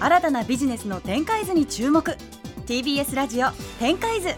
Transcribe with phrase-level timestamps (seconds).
[0.00, 2.16] 新たなビジネスの展開図に注目。
[2.66, 4.28] TBS ラジオ展開図。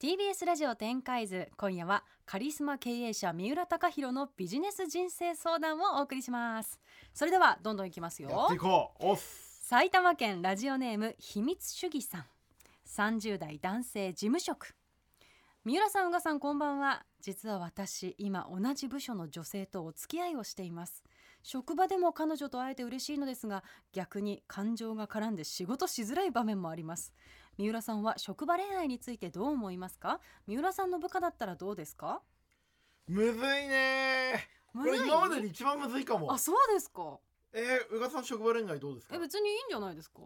[0.00, 1.48] TBS ラジオ展開図。
[1.56, 6.80] 今夜はカリスマ経営者三浦貴大のビジネス人生相談をお送りします。
[7.12, 8.30] それではどんどんいきますよ。
[8.30, 9.06] やっていこう。
[9.06, 9.66] おっす。
[9.66, 12.24] 埼玉県ラジオネーム秘密主義さん。
[12.88, 14.74] 30代男性事務職。
[15.64, 17.04] 三浦さん宇賀さんこんばんは。
[17.20, 21.04] 実は私今同じ部署の女性とお付き合いをしています
[21.42, 27.12] 職場でも彼女と会えて嬉しいのですが逆に感情が絡んで仕事しづらい場面もあります。
[27.58, 30.20] 三浦さんは職場恋愛についてどう思いますか？
[30.46, 32.22] 三浦さんの部下だったらどうですか？
[33.06, 33.32] むずい
[33.68, 34.48] ね。
[34.72, 36.32] これ今までで一番むずいかも。
[36.32, 37.18] あそうですか。
[37.52, 39.16] えー、宇賀さん職場恋愛どうですか？
[39.16, 40.20] え別にいいんじゃないですか？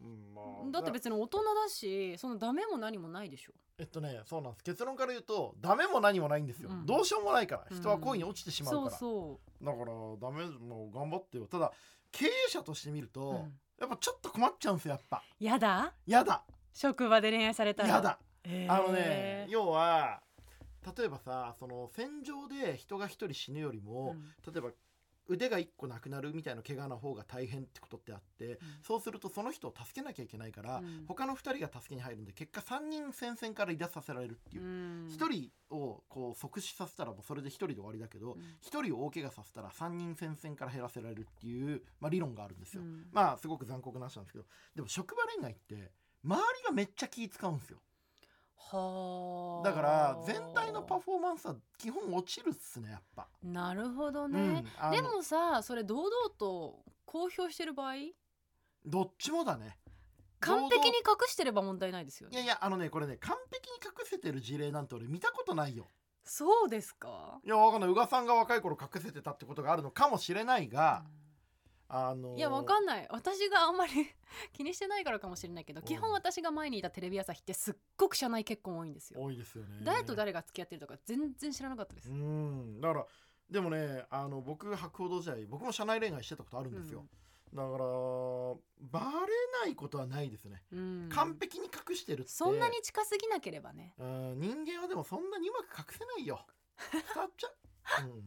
[0.00, 0.70] うんまあ。
[0.70, 4.64] だって別に大人だしそのダメも何もないでしょえっとねそうなんです。
[4.64, 6.84] 結論から言うとダメも何もないんですよ、うん。
[6.86, 7.66] どうしようもないから。
[7.70, 7.76] うん。
[7.76, 9.84] 人は恋に落ちてしまうから、そだから
[10.20, 11.46] ダメもう頑張ってよ。
[11.46, 11.72] ただ
[12.10, 13.46] 経営者として見ると、
[13.78, 15.22] やっぱちょっと困っちゃうんですよやっぱ。
[15.38, 15.94] やだ？
[16.06, 16.42] やだ。
[16.72, 17.88] 職場で恋愛されたら。
[17.88, 18.18] やだ。
[18.44, 20.22] へーあのね要は
[20.96, 24.52] 例えばさその戦場で人が一人死ぬよりも、うん。
[24.52, 24.70] 例えば
[25.28, 31.04] 腕が1個なくなるみたいな怪我の方が大変ってことってあって、そうするとその人を助けなきゃいけないから、うん。
[31.06, 34.64] 他の2人が助けに入るんで結果3人戦線から離脱させられるっていう。
[34.64, 35.06] う、ん。
[35.06, 38.40] 1人をこう即死させたらもうそれで1人で終わりだけど、うん。
[38.40, 43.06] 1人を大怪我させたら3人戦線から減らせられるっていう、まあ、理論があるんですよ、うん。
[43.12, 45.92] まあすごく残酷な話なんですけどでも職場恋愛って
[46.24, 47.78] 周りがめっちゃ気使うんですよ
[48.58, 49.68] はあ。
[49.68, 57.94] だから全体のパフォーマンスは基本落ちるっすねやっぱ、なるほどね、うんでもさそれ堂々と公表してる場合？
[58.84, 59.78] どっちもだね。
[60.40, 62.36] 完璧に隠してれば問題ないですよね。
[62.36, 65.88] いやいやあのねこれね完璧に隠せてる事例なんて俺見たことないよ。
[66.24, 67.90] そうですか、いやわかんない。
[67.90, 71.04] 宇賀さんが若い頃隠せてたってことがあるのかもしれないが、
[71.88, 73.06] あのーいやわかんない。
[73.10, 73.92] 私があんまり
[74.52, 75.86] 気にしてないからかもしれないけど、うん。
[75.86, 79.80] 基本私が前にいたテレビ朝日ってすっごく社内結婚多いんですよ、多いですよね。
[79.82, 82.80] 誰と誰が付き合ってるとか全然知らなかったです、うん。
[82.80, 83.06] だから
[83.50, 87.06] でもねあの僕博報堂時代僕も社内恋愛してたことあるんですよ、
[87.54, 87.84] だから
[88.80, 91.08] バレないことはないですね、うん。
[91.10, 92.30] 完璧に隠してるって。
[92.30, 93.94] そんなに近すぎなければね。
[93.98, 94.40] うん。
[94.40, 96.46] 人間はでもそんなにうまく隠せないよ。
[96.92, 98.26] 伝わっちゃう、うん、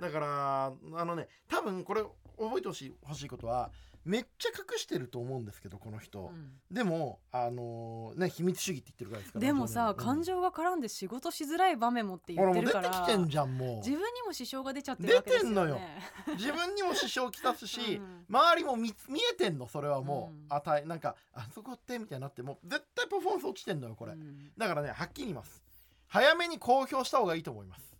[0.00, 2.04] だからあのね多分これ
[2.38, 3.70] 覚えてほしい欲しいことは
[4.04, 6.52] めっちゃ隠してると思うんですけどこの人、うん。
[6.70, 9.96] でもあのね秘密主義って言ってるぐらいですからでもさ、うん。
[9.96, 15.54] 感情が絡んで仕事しづらい場面もって言ってるからてきてんじゃんも自分にも支障が出ちゃってるわけですよね。
[15.56, 15.80] 出てんのよ。
[16.28, 18.24] う自分にも支障をきたすし、うん。
[18.30, 20.46] 周りも見見えてんのそれはもう、うん。
[20.48, 24.52] あたいなんかあそこってみたいになってもう絶対パフォーマンス落ちてんのよこれ、うん。
[24.56, 25.62] だからねはっきり言います。
[26.06, 27.94] 早めに公表した方がいいと思います。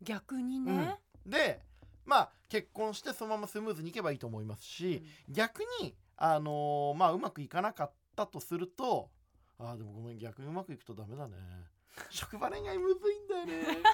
[0.00, 1.60] 逆にね、で
[2.04, 9.10] まあ結婚してそのままスムーズにいけばいいと思いますし、逆にあのーまあうまくいかなかったとすると
[9.58, 11.36] あーでもごめん逆にうまくいくとダメだね。
[12.08, 13.86] 職場恋愛むずいんだよね こんな困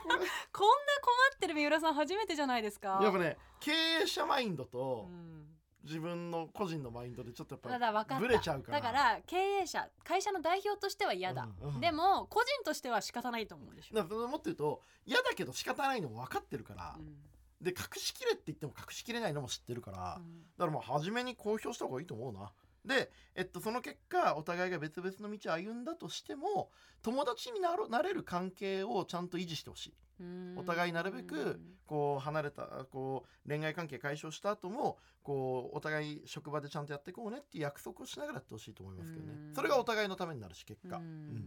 [1.34, 3.00] ってる三浦さん初めてじゃないですか。
[3.02, 5.54] やっぱね経営者マインドとうん。
[5.84, 8.80] 自分の個人のマインドでちょっとやっぱブレちゃうから。
[8.80, 11.74] だから経営者会社の代表としては嫌だ、うん。
[11.74, 17.16] うんでも個人としては仕方ないと思うでしょ、だからもっと言うと嫌だけど仕方ないのも分かってるから、うん
[17.60, 22.52] で隠しきれって言っても隠しきれないのも知ってるから、うんだからもう初めに公表した方がいいと思うな。
[22.84, 26.70] で、えっと、その結果お互いが別々の道を歩んだとしても
[27.02, 29.94] 友達になれる関係をちゃんと維持してほしい。
[30.20, 30.54] うん。
[30.58, 39.32] お互いなるべくこう離れたこう恋愛関係解消した後もこうお互い職場でちゃんとやっていこうねっていう約束をしながらやってほしいと思いますけどね。
[39.48, 39.54] うん。
[39.54, 41.06] それがお互いのためになるし結果、ううん。
[41.06, 41.44] ん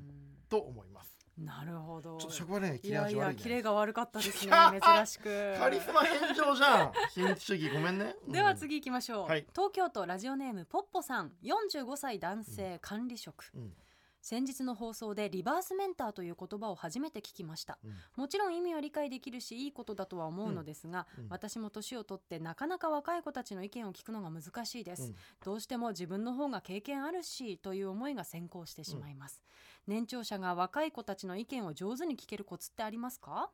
[0.50, 1.18] と思います。
[1.38, 2.18] なるほど。
[2.18, 4.52] ちょっと職場恋愛い切れ味悪いが悪かったですね
[4.82, 5.56] 珍しく。
[5.58, 6.92] カリスマ返上じゃん。
[7.14, 8.34] 秘密主義ごめんね、うん。
[8.34, 9.48] では次行きましょう、はい。
[9.56, 11.32] 東京都ラジオネームポッポさん。
[11.44, 13.74] 45歳男性管理職、うん
[14.22, 17.80] 先日の放送でリバースメンターという言葉を初めて聞きました。
[17.84, 17.92] うん。
[18.16, 21.24] もちろん意味は理解できるしいいことだとは思うのですが、うん。
[21.26, 21.30] うん。
[21.32, 25.16] 私も年を取ってなかなか若い子たちの意見を聞くのが難しいです、うん。
[25.44, 29.42] どうしても自分の方が経験あるしという思いが先行してしまいます、
[29.88, 33.50] 年長者が若い子たちの意見を上手に聞けるコツってありますか？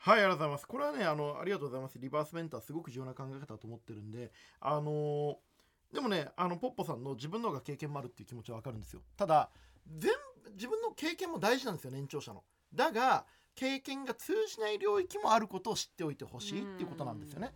[0.00, 0.66] はいありがとうございます。
[0.66, 1.98] これはねあのありがとうございます。
[1.98, 5.34] リバースメンターすごく重要な考え方だと思ってるんであのー
[5.92, 9.02] でもねあのポッポさんの自分の方が経験もあるっていう気持ちはわかるんですよ。
[9.16, 9.50] ただ
[9.86, 10.12] 全
[10.44, 12.44] 部自分の経験も大事なんですよ年長者の。
[12.74, 17.52] だが経験が通じない領域もあることを知っておいてほしいっていうことなんですよね。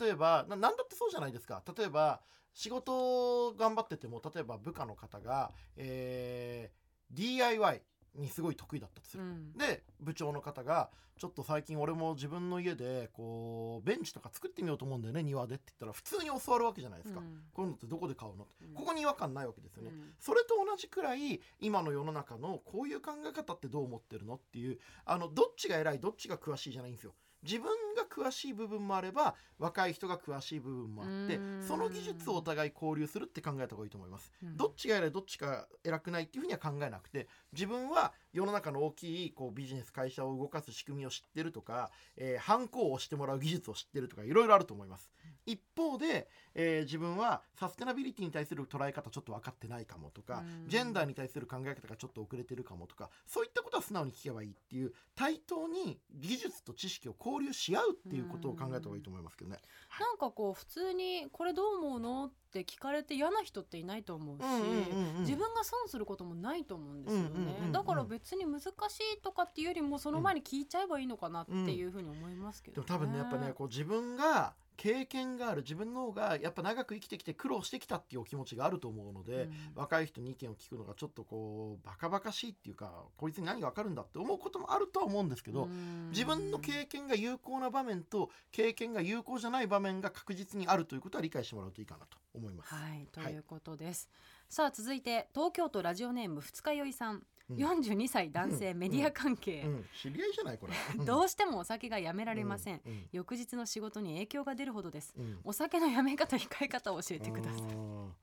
[0.00, 1.62] 例えばな何だってそうじゃないですか。
[1.76, 2.20] 例えば
[2.52, 7.82] 仕事頑張ってても例えば部下の方が、えー DIY
[8.20, 9.52] にすごい得意だったとする、うん。
[9.56, 17.42] で部長の方が「ちょっと最近俺も自分の家でこうベンチとか作ってみようと思うんだよね庭で」って言ったら普通に教わるわけじゃないですか、うん。
[17.52, 18.64] こういうのってどこで買うのって。
[18.64, 18.74] うん。
[18.74, 20.14] ここに違和感ないわけですよね、うん。
[20.18, 27.14] それと同じくらい今の世の中のこういう考え方ってどう思ってるのっていうあのどっちが偉いどっちが詳しいじゃないんですよ
[27.46, 31.62] 自分が詳しい部分もあれば若い人が詳しい部分もあってうん。
[31.62, 34.32] その技術をお互い交流するって考えた方がいいと思います。
[34.42, 34.56] うん。
[34.56, 45.10] どっちが偉いどっちが偉くないっていうふうには考えなくて自分は世の中の大きいこうビジネス会社を動かす仕組みを知ってるとか、えー、ハンコを押してもらう技術を知ってるとかいろいろあると思います
[45.46, 50.68] 一方で、えー自分はサステナビリティに対する捉え方ちょっと分かってないかもとかうん。
[50.68, 59.58] ジェンダーに対する考え方がちょっと遅れてるかもとかそういったことは素直に聞けばいいっていう対等に技術と知識を交流し合うっていうことを考えた方がいいと思いますけどね。
[60.00, 65.20] なんかこう普通にこれどう思うのって聞かれて嫌な人っていないと思うし、うんうんうんうん。
[65.20, 79.52] 自分が損することもないと思うんですよね、うんうんうんうんだから別に難しいとかっていうよりもその前に聞いちゃえばいいのかなっていうふうに思いますけど、でも多分ねやっぱねこう自分が経験がある自分の方がやっぱ長く生きてきて苦労してきたっていうお気持ちがあると思うので、うん。
[79.74, 86.10] 若い人に意見を聞くのがちょっとこうバカバカしいっていうかこいつに何が分かるんだって思うこともあるとは思うんですけど、うん。
[86.10, 92.74] 自分の経験が有効な場面と経験が有効じゃない場面が確実にあるということは理解してもらうといいかなと思います。
[92.74, 93.32] はいとはい。
[93.32, 94.08] いうことです、
[94.48, 98.78] さあ続いて東京都ラジオネーム二日酔いさん42歳男性、うん。
[98.78, 100.72] メディア関係、うん、知り合いじゃないこれ。
[101.04, 103.08] どうしてもお酒がやめられません、うん。
[103.12, 105.14] 翌日の仕事に影響が出るほどです。
[105.16, 105.40] うん。
[105.44, 107.62] お酒のやめ方控え方を教えてください。
[107.62, 108.14] うん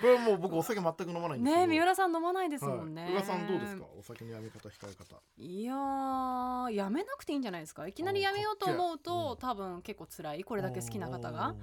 [0.00, 1.56] これはもう僕お酒全く飲まないんです。
[1.56, 3.84] ねえ三浦さん飲まないですもんね、はい、さんどうですか？
[3.98, 5.20] お酒のやめ方控え方。
[5.36, 7.86] いやーやめなくていいんじゃないですか？
[7.86, 10.44] いきなりやめようと思うおと、ーかっ多分結構辛い。
[10.44, 11.54] これだけ好きな方が。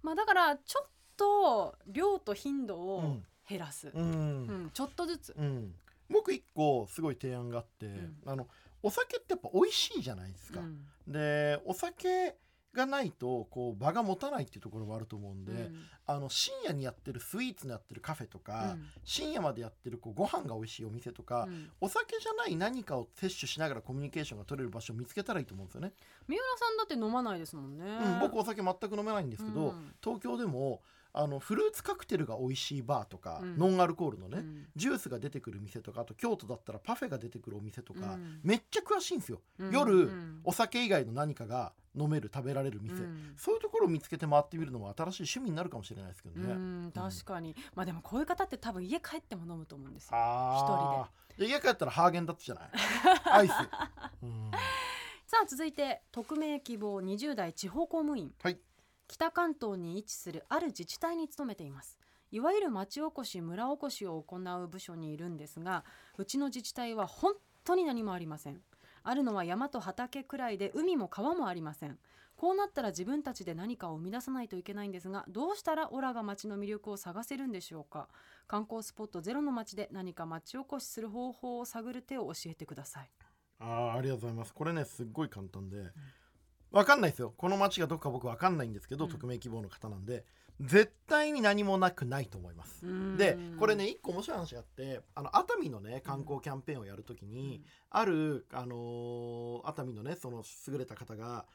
[0.00, 3.26] まあだからちょっと量と頻度をうん。
[3.48, 5.74] 減らす、ううんん、ちょっとずつ、うん、
[6.12, 8.16] 僕一個すごい提案があって、ん。
[8.26, 8.48] あの
[8.82, 10.86] お酒ってやっぱ美味しいじゃないですか、うん。
[11.06, 12.36] でお酒
[12.74, 15.76] がないとこう場が持たないっていうところもあると思うんで、うん。
[16.06, 18.86] あの深夜にやってるスイーツのやってるカフェとか、うん。
[19.04, 21.70] 深夜までやってるこうご飯が美味しいお店とか、うん。
[21.80, 25.92] お酒じゃない何かを摂取しながらコミュニケーションが取れる場所を見つけたらいいと思うんですよね。
[26.26, 29.94] 三浦さんだって飲まないですもんね、うん、僕お酒全く飲めないんですけど、うん。
[30.02, 30.80] 東京でも
[31.14, 33.58] あのフルーツカクテルが美味しいバーとか、うん。
[33.58, 34.66] ノンアルコールのね、うん。
[34.76, 38.40] ジュースが出てくる店とかあと京都だったらパフェが出てくるお店とか、うん。
[38.42, 39.70] めっちゃ詳しいんですよ、うん。
[39.72, 40.40] 夜、うん。
[40.44, 43.34] お酒以外の何かが飲める食べられる店、うん。
[43.36, 46.92] そういうところを見つけて回ってみるのも新しい趣味になるかもしれないですけどね、うん。
[46.94, 50.10] 確かに、まあでもこういう方って多分家帰っても飲むと思うんですよ。
[50.14, 51.40] あー。
[51.40, 51.46] で。
[51.48, 52.70] 家帰ったらハーゲンダッツじゃない？
[53.30, 53.52] アイス、
[54.22, 54.50] うん。
[55.26, 58.32] さあ続いて匿名希望20代地方公務員。
[58.42, 58.58] はい
[59.12, 61.98] 北関東に位置するある自治体に勤めています。
[62.30, 65.84] いわゆる町おこし村おこしを行う部署にいるんですが
[66.16, 68.62] うちの自治体は本当に何もありません。
[69.02, 71.98] あるのは山と畑くらいで海も川もありません。
[72.36, 78.08] こうなったら自分たちで何かを生み出さないといけないんですがどうしたらオラが町の魅力を探せるんでしょうか。
[78.46, 83.10] 観光スポットゼロの町で何か町おこしする方法を探る手を教えてください。
[83.58, 84.54] あーありがとうございます。
[84.54, 85.92] これねすっごい簡単で、
[86.72, 87.32] わかんないですよ。
[87.36, 89.10] この町がどこか僕わかんないんですけど、うん。
[89.10, 90.24] 匿名希望の方なんで
[90.60, 92.84] 絶対に何もなくないと思います。
[93.16, 101.46] でこれね一個面白い話があってあの熱海のね観光キャンペーンをやるときに、ある、あのー熱海のねその優れた方が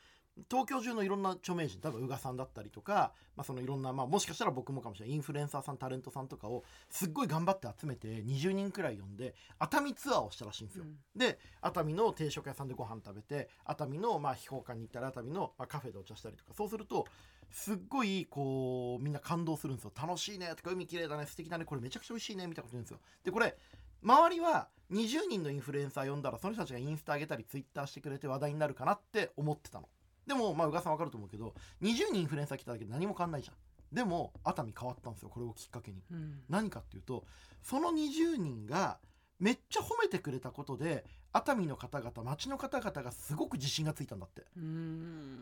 [0.50, 10.86] 東京中のいろんな著名人多分宇賀さんだったりとか、まあ、そのいろんな、まあ、もしかしたら僕もかもしれないインフルエンサーさんタレントさんとかをすっごい頑張って集めて20人くらい呼んで熱海ツアーをしたらしいんですよ。
[11.15, 17.06] で熱海の定食屋さんでご飯食べて熱海のまあ秘宝館に行ったら熱海のまあカフェでお茶したりとかそうすると
[17.51, 19.91] すっごいこうみんな感動するんですよ。
[20.00, 23.00] 楽しいねとか海綺麗だね素敵だねこれめちゃくちゃ美味しいねみたいなこと言うんですよ。
[23.24, 23.56] でこれ
[24.03, 29.89] 周りは20人のインフルエンサー呼んだらその人たちがインスタ上げたりツイッターしてくれて話題になるかなって思ってたの
[30.27, 33.55] でもまあ宇賀さん分かると思うけど20人インフルエンサー来ただけで何も変わんないじゃん。
[33.96, 36.03] でも熱海変わったんですよこれをきっかけに。
[36.12, 36.41] うん。
[36.50, 37.25] 何かっていうと
[37.63, 39.00] その20人が
[39.39, 41.05] めっちゃ褒めてくれたことで
[41.38, 44.44] 熱海の方々町の方々がすごく自信がついたんだって。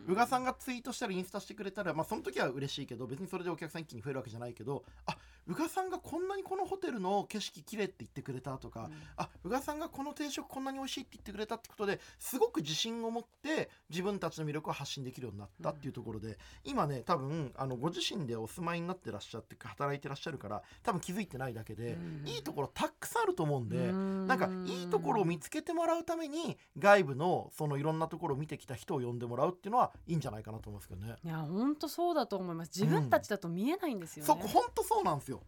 [0.06, 22.28] 宇賀さんがツイートしたりインスタしてくれたら、まあ、その時は嬉しいけど別にそれでお客さん一気に増えるわけじゃないけどあ宇賀さんがこんなにこのホテルの景色綺麗って言ってくれたとか、あ宇賀さんがこの定食こんなに美味しいって言ってくれたってことですごく自信を持って自分たちの魅力を発信できるようになったっていうところで、今ね多分あのご自身でお住まいになってらっしゃって働いてらっしゃるから多分気づいてないだけで、うん。
[22.28, 24.26] いいところたくさんあると思うんで、うん。
[24.26, 31.14] なんかいいところを見つけてもらうために外部のそのいろんなところを見てきた人を呼んでもらうっていうのはいいんじゃないかなと思いますけどね。
[31.24, 32.70] いや本当そうだと思います。
[32.74, 35.42] 自分たちだと見えないんですよね、そこ本当そうなんですよ。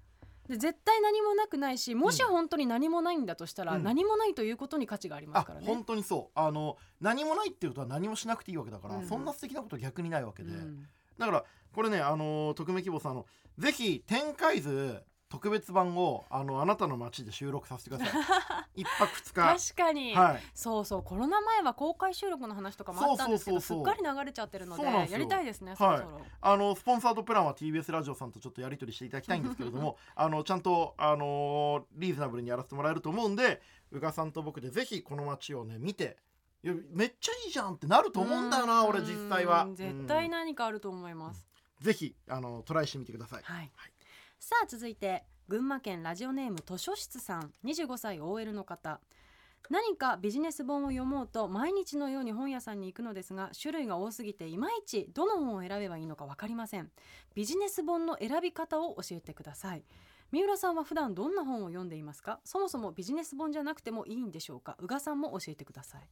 [0.48, 3.82] で絶対何もなくないしもしうん本当に何もないんだとしたら、うん。
[3.82, 5.66] 何もないということに価値がありまあすからね。
[5.66, 6.38] 本当にそう。
[6.38, 9.06] あの何もないっていうことは何もしなくていいわけだから、うん。
[9.06, 10.86] そんな素敵なこと逆にないわけで、うん。
[11.18, 13.26] だからこれねあの匿名希望さんあの
[13.58, 18.18] ぜひ展開図特別版をあのあなたの街で収録させてくださ
[18.74, 18.80] い。
[18.82, 19.72] 一泊二日。
[19.74, 20.42] 確かに、はい。
[20.54, 21.02] そうそう。
[21.02, 36.16] コロナ前は公開収録の話とかもあったんですけどすっかり流れちゃってるのでやりたいですねそろそろ、あのスポンサードプランは TBS ラジオさんとちょっとやり取りしていただきたいんですけれどもあのちゃんと、あのリーズナブルにやらせてもらえると思うんで宇賀さんと僕でぜひこの街をね見て
[36.62, 39.64] めっちゃいいじゃんってなると思うんだよな俺実際は。
[39.64, 39.74] うん。
[39.74, 41.46] 絶対うん何かあると思います、
[41.80, 43.42] ぜひあのトライしてみてください。
[43.44, 43.70] はい、
[44.40, 47.52] さあ続いて群馬県ラジオネーム図書室さん。
[47.64, 49.00] 25歳 OL の方。
[49.68, 56.90] 何かビジネス本を読もうと毎日のように本屋さんに行くのですが種類が多すぎていまいちどの本を選べばいいのか分かりません。
[57.34, 59.82] ビジネス本の選び方を教えてください。
[60.30, 62.38] 三浦さんは普段どんな本を読んでいますか？
[62.44, 64.76] そもそもビジネス本じゃなくてもいいんでしょうか？
[64.80, 66.08] 宇賀さんも教えてください。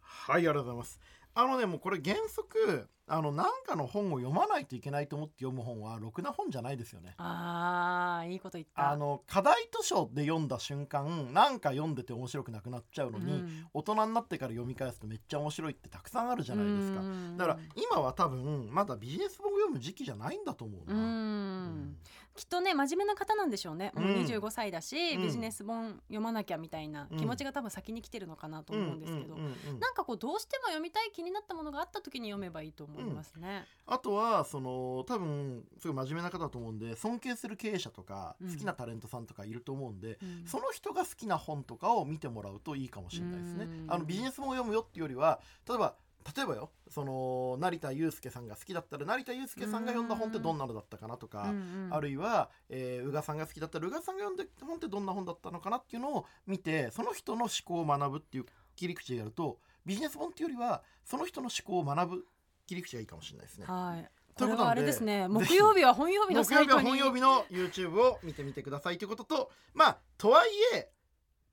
[0.00, 1.00] はいありがとうございます。
[1.34, 7.14] あのねもうこれ原則あの何かの本を読まないといけないと思って読む本はろくな本じゃないですよね。
[7.16, 8.90] あーいいこと言った。
[8.90, 13.66] あの課題図書で読んだ瞬間なんか読んでて面白くなくなっちゃうのに、うん。
[13.72, 17.00] 大人になってから読み返すとめっちゃ面白いってたくさんあるじゃないですか。
[17.00, 17.36] うん。
[17.38, 21.96] だから今は多分まだビジネス本を読む時期じゃないんだと思ううな、ん
[22.38, 25.22] きっとね真面目な方なんでしょうね、もううん25歳だし、うん。
[25.24, 33.64] ビジネス本読まなきゃみたいな気持ちが多分先に来てるのかなと思うんですけど、うんうんうんうんなんかこうどうしても読みたい気になったものがあった時に読めばいいと思いますね。
[33.86, 40.46] あとはその多分すごい真面目な方だと思うんで尊敬する経営者とかうん好きなタレントさんとかいると思うんで、うん。
[40.46, 43.64] その人が好きな本とかを見てもらうといいかもしれないですね。
[43.64, 43.86] うん。
[43.88, 45.96] あのビジネス本を読むよっていうよりは例えば
[46.36, 51.52] 例えばよその成田悠輔さんが好きだったら成田悠輔さんが読んだ本ってどんなのだったかなとか、
[51.90, 62.24] あるいは、えー宇賀さんが好きだったら宇賀さんが読んで本ってどんな本だったのかなっていうのを見てその人の思考を学ぶっていう切り口でやるとビジネス本っていうよりはその人の思考を学ぶ
[62.66, 63.66] 切り口がいいかもしれないですね。
[63.66, 64.10] はい。
[64.36, 65.26] ということあれですね。
[65.26, 66.86] 木曜日は本曜日の木曜日はサイトに。
[66.86, 70.90] 本曜日の YouTube を見てみてくださいということとまあとはいえ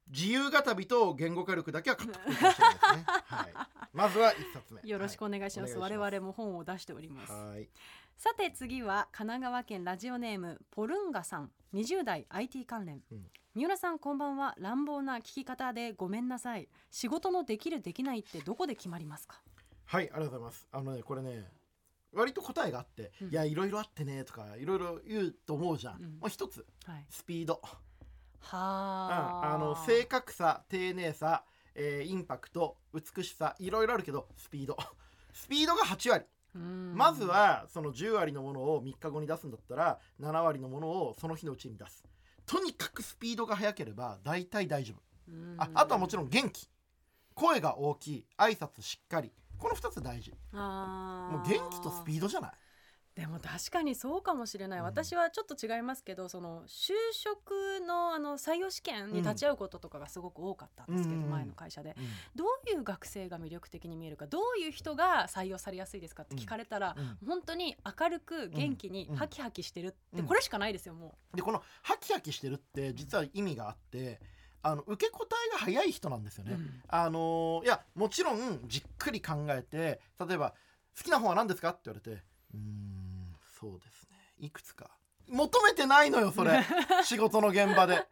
[0.09, 3.03] 自由語びと言語化力だけは獲得できるかもしれないですね。
[3.07, 3.53] はい、
[3.93, 4.89] まずは一冊目。
[4.89, 5.77] よろしくお願いします。
[5.77, 5.97] はい。
[5.97, 7.33] 我々も本を出しております。
[7.33, 7.67] はい。
[8.17, 11.51] さて次は神奈川県ラジオネームポルンガさん。
[11.73, 13.25] 20代 IT 関連、うん。
[13.55, 14.55] 三浦さんこんばんは。
[14.57, 16.69] 乱暴な聞き方でごめんなさい。
[16.91, 19.41] 仕事のできるできないってどこで決まりますか？
[19.85, 20.67] はいありがとうございます。
[20.71, 21.51] あのねこれね
[22.13, 23.29] 割と答えがあって、うん。
[23.29, 26.01] いやいろいろあってねとかいろいろ言うと思うじゃん、うん。
[26.19, 26.65] もう一つ。
[26.85, 27.05] はい。
[27.09, 27.59] スピード、
[28.47, 29.53] はあ。
[29.53, 34.77] あの正確さ丁寧さ、えーインパクト美しさいろいろあるけどスピード。
[35.33, 36.25] スピードが8割。
[36.55, 36.93] うん。
[36.95, 42.03] まずはその10割のものを3日後に出すんだったら7割のものをその日のうちに出す。
[42.45, 45.01] とにかくスピードが速ければ大体大丈夫。
[45.31, 45.55] うん。
[45.57, 46.69] ああとはもちろん元気。
[47.33, 48.27] 声が大きい。
[48.37, 49.33] 挨拶しっかり。
[49.57, 50.31] この2つ大事。
[50.53, 52.51] もう元気とスピードじゃない？
[53.15, 54.85] でも確かにそうかもしれない、うん。
[54.85, 61.95] 私はちょっと違いますけどその就職のあの採用試験に立ち会うこととかがすごく多かったんですけど、うん前の会社で。
[62.35, 70.25] どういう学生が魅力的に見えるかどういう人が採用されやすいですかって聞かれたら、うん本当に明るく元気にうんハキハキしてるって、うん。
[70.25, 74.19] これしかないですよもでこのハキハキしてるって実は意味があって
[74.61, 76.57] あの受け答えが早い人なんですよう、ね。
[76.89, 80.53] あのーいやもちろんじっくり考えて例えば
[80.97, 83.04] 「好きな本は何ですか?」って言われて「うーん
[83.65, 84.17] そうですね。
[84.37, 84.91] いくつか」
[85.27, 86.63] 求めてないのよそれ。
[87.03, 88.05] 仕事の現場で。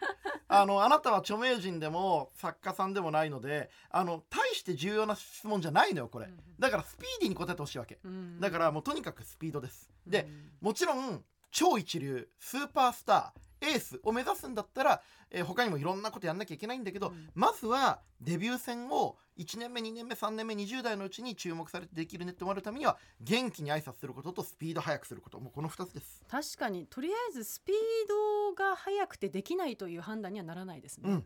[0.47, 6.29] あのあなたは著名人でも作家さんでもないのであの大して重要な質問じゃないのよこれ。
[6.59, 7.99] だからスピーディーに答えてほしいわけ。
[8.03, 8.39] うん。
[8.39, 9.91] だからもうとにかくスピードです。
[10.07, 10.51] でうん。
[10.61, 15.01] もちろん超一流スーパースターエースを目指すんだったら、
[15.31, 17.29] えー他にもいろんなことやんなきゃいけないんだけど、うん。
[17.33, 25.39] まずはデビュー戦を1年目2年目3年目20代のうちに注目されてできるねって思われるためには元気に挨拶することとスピード速くすること。
[25.39, 26.23] もうこの2つです。
[26.29, 27.75] 確かにとりあえずスピー
[28.07, 31.25] ドが速くてできないという判断にはならないですね、うん。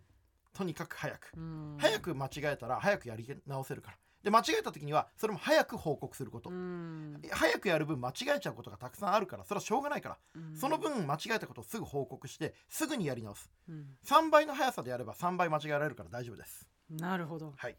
[0.53, 1.31] とにかく早く。
[1.35, 1.77] うん。
[1.79, 7.21] 早く間違えたら早くやり直せるからで間違えた時にはそれも早く報告すること、うん。
[7.31, 10.55] 早くやる分間違えちゃうことがたくさんあるからそれはしょうがないから、うん。
[10.55, 13.49] その分間違えたことをすぐ報告してすぐにやり直す。
[13.69, 13.85] うん。
[14.05, 16.67] 3倍の速さでやれば3倍間違えられるから大丈夫です。
[16.89, 17.53] なるほど。
[17.55, 17.75] はい。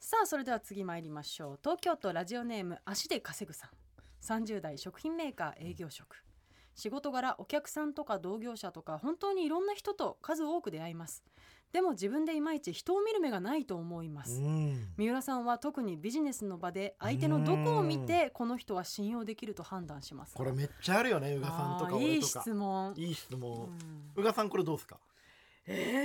[0.00, 1.58] さあそれでは次参りましょう。
[1.62, 3.70] 東京都ラジオネーム足で稼ぐさん。
[4.24, 6.22] 30代食品メーカー営業職。
[6.78, 11.24] 仕事柄お客さんとか同業者とか本当にいろんな人と数多く出会います
[11.72, 14.40] でも自分でいまいち人を見る目がないと思います。
[14.40, 14.88] うん。
[14.96, 20.32] 三浦さんは特にビジネスの場で相手のどこを見てこの人は信用できると判断します。
[20.32, 22.94] かこれめっちゃあるよね宇賀さんとかいい質問。
[22.96, 23.78] いい質う問ん。
[24.16, 24.98] 宇賀さんこれどうですか？
[25.66, 26.04] え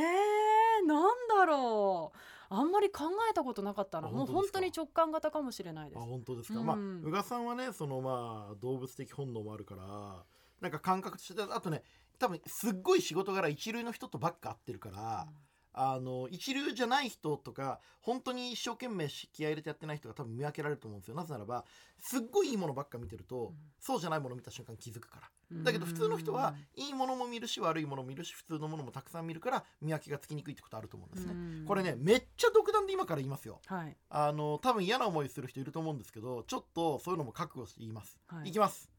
[0.84, 2.18] ー、なんだろう。
[2.50, 4.10] あんまり考えたことなかったな。
[4.10, 6.00] あもう本本当に直感型かもしれないです。
[6.00, 6.66] あ本当ですか、うん。
[6.66, 6.78] まあ
[7.08, 10.24] 宇賀さんはねそのまあ動物的本能もあるから
[10.60, 11.84] なんか感覚としてあとね
[12.20, 15.28] 多分すっごい仕事柄一流の人とばっか会ってるから、
[15.74, 21.16] あの一流じゃない人とか本当に一生懸命気合い入れてやってない人が多分見分けられると思うんですよ。
[21.16, 21.66] なぜならば
[22.00, 23.56] すっごいいいものばっか見てると、うん。
[23.80, 25.30] そうじゃないもの見た瞬間気づくから。
[25.52, 25.64] うん。
[25.64, 31.66] だけど普通の人はいいものも見るし悪いものも見るし普通のものもたくさん見るから見分けがつきにくいってことあると思うんですね、うん。
[31.66, 33.60] これねめっちゃ独断で今から言いますよ。
[33.66, 33.96] はい。
[34.10, 38.50] あの多分嫌な思いする人いると思うんですけどちょっとそういうのも覚悟して言います、はい。
[38.50, 38.90] い、きます。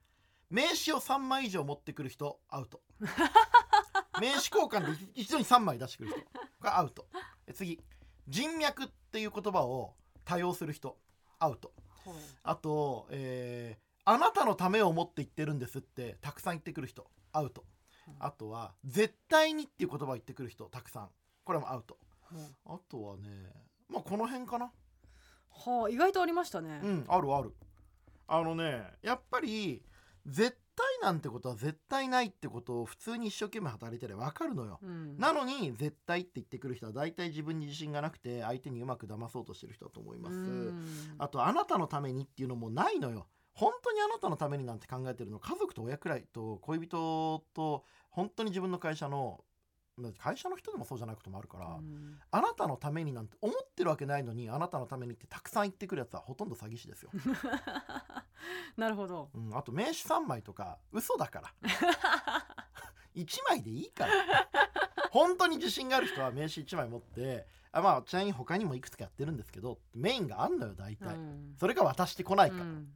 [0.50, 2.80] 名刺を3枚以上持ってくる人アウト。
[4.20, 6.20] 名刺交換で一一度に3枚出してくる人
[6.64, 7.06] これアウト。
[7.46, 7.78] え次。
[8.26, 9.94] 人脈っていう言葉を
[10.24, 10.96] 多用する人。
[11.38, 11.72] アウト。
[12.42, 17.06] あと、えーあなたのためを思って言ってるんですってたくさん言ってくる人。
[17.32, 17.64] アウト。
[18.18, 21.08] あとは絶対にっていう言葉を言ってくる人たくさん。
[21.42, 21.96] これもアウト。
[22.66, 23.22] あとはね
[23.88, 24.66] まあこの辺かな。
[24.66, 27.54] はあ意外とありましたね、うんあるある。
[28.26, 29.82] あのねやっぱり
[30.26, 35.16] 絶対なんてことは絶対ないってことを普通に一生懸命働いてれば分かるのよ、うん。
[35.18, 40.84] なのに絶対って言ってくる人は大体自分に自信がなくて相手にうまく騙そうとしてる人だと思います、うん。
[41.18, 43.26] あとあなたのためにっていうのもないのよ。
[43.52, 45.38] 本当にあなたのためになんて考えてるの。
[45.38, 49.53] 家族と親くらいと恋人と本当に自分の会社のまあ
[50.18, 52.18] 会社の人でもそうじゃないこともあるから、うん。
[52.30, 57.10] あなたのためになんて思ってるわけないのにあなたのためにってたくさん言ってくるやつはほとんど詐欺師ですよ、
[58.76, 59.30] なるほど。
[59.34, 61.54] うん、あと名刺3枚とか嘘だから。
[63.14, 64.12] 1枚でいいから。
[65.10, 71.54] 本当に自信がある人は名刺1枚持ってあまあちなみに他にもいくつかやってるんですけどメインがあんのよ大体、うん。
[71.56, 72.88] それが渡してこないから、うん。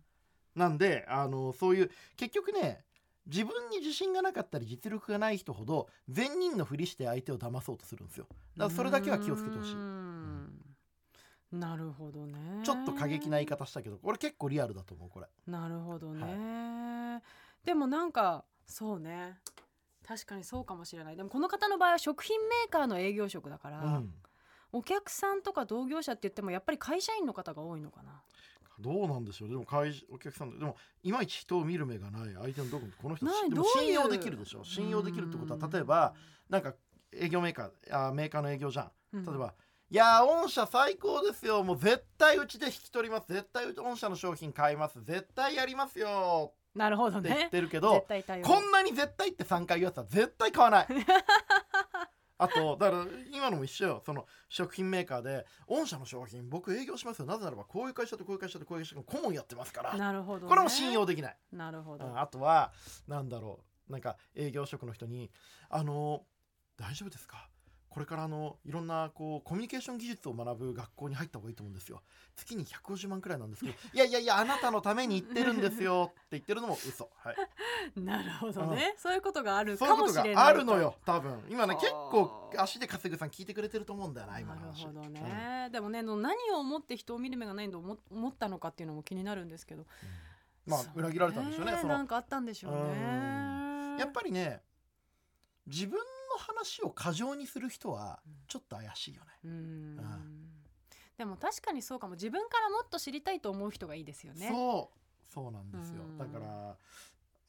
[0.57, 2.85] なんであのそういう結局ね
[3.29, 8.27] 自分に自信がなかったり実力がない人ほど善人のふりして相手を騙そうとするんですよ。
[8.57, 9.77] だからそれだけは気をつけてほしい。
[9.77, 11.61] うん。
[11.61, 12.63] なるほどね。
[12.65, 15.27] ちょっと過激な言い方したけどこれ結構リアルだと思うこれ。
[15.47, 17.23] なるほどね、
[17.65, 19.39] でもなんかそうね。
[20.07, 21.17] 確かにそうかもしれない。
[21.17, 24.15] でもこの方の場合は食品メーカーの営業職だから、うん。
[24.73, 28.23] お客さんとか同業者って言ってもやっぱり会社員の方が多いのかな
[28.79, 32.35] どうなんでしょうでも会お客さんでもいまいち人を見る目がない。
[32.35, 36.15] 相手のどここの人でも信用できるでしょ信用できるってことは例えば
[36.49, 36.75] なんか
[37.13, 38.91] 営業メーカーあメーカーの営業じゃん。
[39.15, 39.25] うん。
[39.25, 39.55] 例えば、
[39.91, 41.65] いやー御社最高ですよ。
[41.65, 43.33] もう絶対うちで引き取ります。
[43.33, 45.03] 絶対御社の商品買います。
[45.03, 46.53] 絶対やりますよ。
[46.75, 48.07] なるほどって言ねってるけど、
[48.45, 50.87] こんなに絶対って3回言うやつは絶対買わない
[52.39, 54.03] あとだから今のも一緒よ。
[54.07, 57.27] その食品メーカーで御社の商品僕営業しますよ。
[57.27, 62.73] なぜならばこういう会社とこういう会社とこういう会社の顧問やってますからなるほど、ね、これも信用できない、なるほど、うんあとは
[63.07, 63.93] なんだろう。
[63.93, 65.31] なんか営業職の人に
[65.71, 66.23] あの
[66.77, 67.48] 大丈夫ですか？
[67.99, 72.01] これからあのいろんなこうコミュニケーション技術を学ぶ学校に入った方がいいと思うんですよ。
[72.37, 77.11] 月に150万くらいなんですけど いやいやいやあなたのために言ってるんですよって言ってるのも嘘。
[77.17, 77.37] はい。
[78.01, 80.13] なるほどね、そういうことがあるそういうこと。
[80.13, 81.45] かもしれないがあるのよ多分。
[81.49, 89.83] 今ねはあ結構足で稼ぐさん聞いてくれてると思うんだよな今なるの話ほどね、でもね何を思って人を見る目がないと思思ったのかっていうのも気になるんですけど。
[89.83, 90.71] うん。
[90.71, 91.95] まあ裏切られたんでしょうねその。
[91.95, 93.97] なんかあったんでしょうね。
[93.99, 94.63] やっぱりね
[95.67, 96.05] 自分の
[96.39, 99.31] 話を過剰にする人はちょっと怪しいよね。
[99.45, 99.51] うん。
[99.51, 100.49] うん。
[101.17, 102.15] でも確かにそうかも。
[102.15, 104.49] 自分からもっと知りたいと思う人がいいですよね。
[104.51, 105.33] そう。
[105.33, 106.03] そうなんですよ。
[106.05, 106.19] うん。
[106.19, 106.77] だから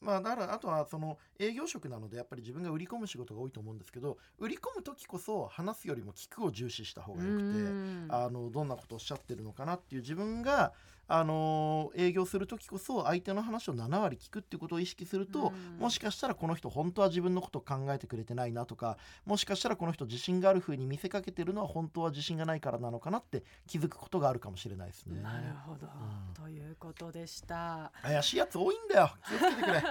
[0.01, 8.07] まあだからあとはその営業職なのでやっぱり自分が売り込む仕事が多いと思うんですけど売り込む時こそ話すよりも聞くを重視した方がよくてうん。
[8.09, 10.73] あのどんなことをおっしゃってるのかなっていう自分が
[11.09, 15.79] あのー営業する時こそ相手の話を7割聞くっていうことを意識すると、うん。
[15.79, 25.21] もしかしたらこの人本当は自分のことを考えてくれてないなとかもしかしたらこの人自信がある風に見せかけてるのは本当は自信がないからなのかなって気づくことがあるかもしれないですね。
[25.21, 26.33] なるほど、うん。
[26.43, 27.91] ということでした。
[28.03, 29.11] 怪しいやつ多いんだよ。
[29.27, 29.83] 気をつけてくれ、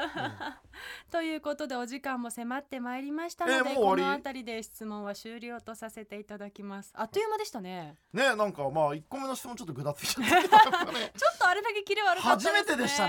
[1.11, 4.03] ということでお時間も迫ってまいりましたので、えーもう終わり。
[4.03, 6.93] この辺りで質問は終了とさせていただきます。
[6.95, 7.97] あっという間でしたね。
[8.15, 12.59] うんねなんかまあ1個目の質問ちょっとぐだついちゃったけどっとあれだけキレ悪かったですね。
[12.59, 13.07] 初めてでした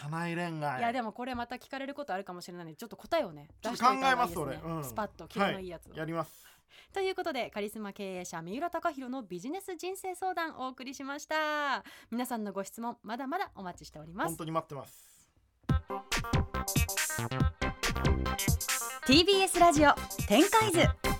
[0.00, 0.80] 社内恋愛。
[0.80, 4.58] いやでもこれまた聞かれることあるかもしれないのでちょっと答えをねちょっと考えますそれ。
[4.62, 4.84] うん。
[4.84, 6.46] スパッとキレのいいやつを、やります
[6.92, 11.84] ということでカリスマ経営者三浦貴大のビジネス人生相談をお送りしました。
[12.10, 14.28] 皆さんのご質問まだまだお待ちしております。
[14.28, 15.10] 本当に待ってます。
[19.06, 19.94] TBS ラジオ
[20.26, 21.19] 展開図